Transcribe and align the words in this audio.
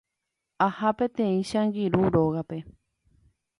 Aha 0.65 0.89
peteĩ 0.97 1.39
che 1.49 1.57
angirũ 1.61 2.01
rógape. 2.13 2.57